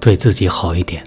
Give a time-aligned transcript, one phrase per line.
[0.00, 1.04] 对自己好一点。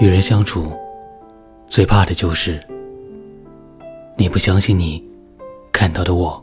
[0.00, 0.72] 与人相处，
[1.66, 2.60] 最怕的就是
[4.16, 5.04] 你不相信你
[5.72, 6.40] 看到的我，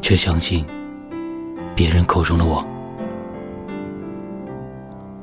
[0.00, 0.64] 却相信
[1.74, 2.64] 别人口中的我。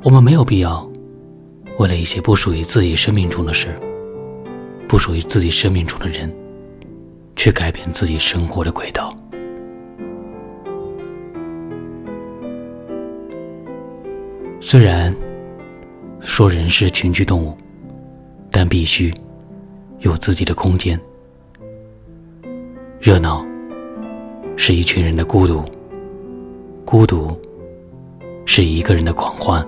[0.03, 0.89] 我们没有必要
[1.79, 3.77] 为了一些不属于自己生命中的事，
[4.87, 6.33] 不属于自己生命中的人，
[7.35, 9.13] 去改变自己生活的轨道。
[14.59, 15.15] 虽然。
[16.19, 17.55] 说人是群居动物，
[18.51, 19.13] 但必须
[19.99, 20.99] 有自己的空间。
[22.99, 23.45] 热闹
[24.57, 25.63] 是一群人的孤独，
[26.83, 27.39] 孤独
[28.45, 29.65] 是一个人的狂欢。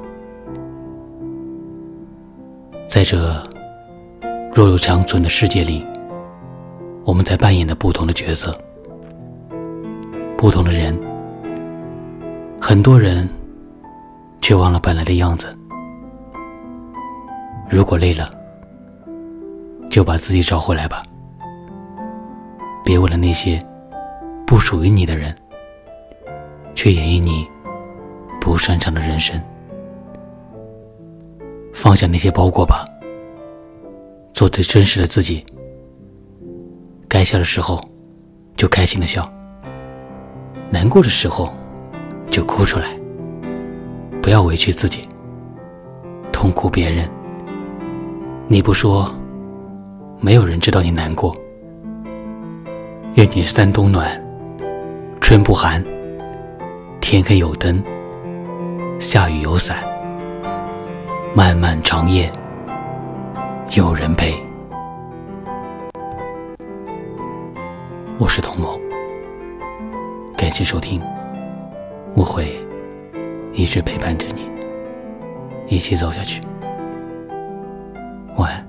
[2.87, 3.41] 在这
[4.53, 5.85] 若有长存的世界里，
[7.05, 8.59] 我们在扮演着不同的角色，
[10.35, 10.99] 不同的人，
[12.59, 13.29] 很多人
[14.41, 15.49] 却忘了本来的样子。
[17.69, 18.33] 如果累了，
[19.89, 21.03] 就把自己找回来吧。
[22.83, 23.63] 别为了那些
[24.47, 25.35] 不属于你的人，
[26.73, 27.47] 去演绎你
[28.41, 29.39] 不擅长的人生。
[31.71, 32.83] 放下那些包裹吧，
[34.33, 35.45] 做最真实的自己。
[37.07, 37.79] 该笑的时候，
[38.57, 39.23] 就开心的笑；
[40.71, 41.53] 难过的时候，
[42.29, 42.98] 就哭出来。
[44.21, 45.07] 不要委屈自己，
[46.31, 47.09] 痛苦别人。
[48.47, 49.09] 你不说，
[50.19, 51.35] 没有人知道你难过。
[53.15, 54.21] 愿你三冬暖，
[55.19, 55.83] 春不寒，
[57.01, 57.81] 天黑有灯，
[58.99, 59.77] 下雨有伞，
[61.33, 62.31] 漫漫长夜
[63.75, 64.35] 有人陪。
[68.17, 68.79] 我是童某，
[70.37, 71.01] 感谢收听，
[72.15, 72.53] 我会
[73.59, 74.49] 一直陪伴着你，
[75.67, 76.39] 一起走下去。
[78.37, 78.68] 晚安。